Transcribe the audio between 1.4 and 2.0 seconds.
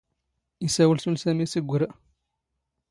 ⵙ ⵉⴳⴳⵯⵔⴰ.